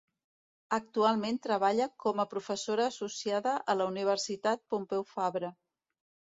Actualment 0.77 1.35
treballa 1.43 1.87
com 2.03 2.23
a 2.23 2.25
professora 2.31 2.87
associada 2.93 3.53
a 3.75 3.77
la 3.83 3.89
Universitat 3.93 4.65
Pompeu 4.75 5.07
Fabra. 5.13 5.55